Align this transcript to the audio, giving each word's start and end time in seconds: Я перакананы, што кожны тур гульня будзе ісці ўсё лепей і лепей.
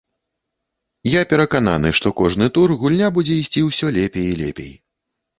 Я 1.15 1.19
перакананы, 1.33 1.91
што 1.99 2.11
кожны 2.21 2.47
тур 2.55 2.73
гульня 2.83 3.09
будзе 3.17 3.37
ісці 3.41 3.61
ўсё 3.67 3.91
лепей 3.99 4.25
і 4.31 4.41
лепей. 4.41 4.73